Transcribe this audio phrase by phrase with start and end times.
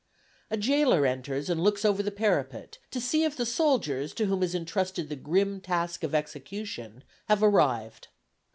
[0.49, 4.41] A gaoler enters and looks over the parapet to see if the soldiers to whom
[4.41, 8.07] is entrusted the grim task of execution have arrived.